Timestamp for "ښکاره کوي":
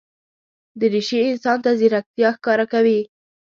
2.37-2.99